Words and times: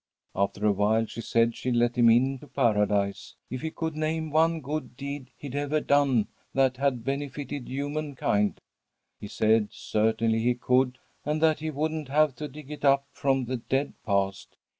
"After 0.35 0.65
awhile 0.65 1.05
she 1.05 1.21
said 1.21 1.55
she'd 1.55 1.75
let 1.75 1.95
him 1.95 2.09
in 2.09 2.39
to 2.39 2.47
Paradise 2.47 3.35
if 3.51 3.61
he 3.61 3.69
could 3.69 3.95
name 3.95 4.31
one 4.31 4.59
good 4.59 4.97
deed 4.97 5.29
he'd 5.37 5.53
ever 5.53 5.79
done 5.79 6.27
that 6.55 6.77
had 6.77 7.03
benefited 7.03 7.67
human 7.69 8.15
kind. 8.15 8.59
He 9.19 9.27
said 9.27 9.67
certainly 9.71 10.39
he 10.39 10.55
could, 10.55 10.97
and 11.23 11.39
that 11.43 11.59
he 11.59 11.69
wouldn't 11.69 12.07
have 12.07 12.33
to 12.37 12.47
dig 12.47 12.71
it 12.71 12.83
up 12.83 13.05
from 13.11 13.45
the 13.45 13.57
dead 13.57 13.93
past. 14.03 14.57